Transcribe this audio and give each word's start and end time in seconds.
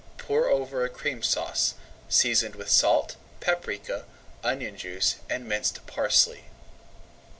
Pour 0.17 0.49
over 0.49 0.83
a 0.83 0.89
Cream 0.89 1.21
Sauce, 1.21 1.75
seasoned 2.09 2.55
with 2.55 2.71
salt, 2.71 3.17
paprika, 3.39 4.05
onion 4.43 4.75
juice, 4.75 5.17
and 5.29 5.47
minced 5.47 5.85
parsley. 5.85 6.45